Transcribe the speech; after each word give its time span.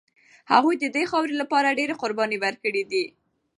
هغوی 0.51 0.75
د 0.79 0.85
دې 0.95 1.03
خاورې 1.11 1.33
لپاره 1.41 1.75
ډېرې 1.79 1.95
قربانۍ 2.01 2.37
ورکړي 2.41 2.83
دي. 2.91 3.05